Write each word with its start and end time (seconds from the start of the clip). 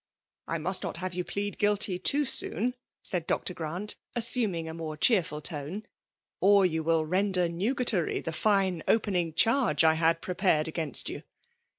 "I 0.47 0.57
must 0.57 0.81
not 0.81 0.97
have 0.97 1.13
you 1.13 1.23
ptead 1.23 1.57
guiliy 1.57 2.01
too 2.01 2.23
soon/' 2.23 2.73
said 3.03 3.27
Dr. 3.27 3.53
Grant, 3.53 3.95
assuming 4.15 4.67
a 4.67 4.73
more 4.73 4.97
^Ae^ 4.97 5.23
ful 5.23 5.41
tone;" 5.41 5.85
or 6.41 6.65
you 6.65 6.81
will 6.81 7.05
render 7.05 7.47
Bugatofy 7.47 8.17
ibe 8.23 8.33
fine 8.33 8.81
opening 8.87 9.31
charge 9.35 9.83
I 9.83 9.93
had 9.93 10.19
prepared 10.19 10.65
agaiviat 10.65 11.07
you. 11.07 11.23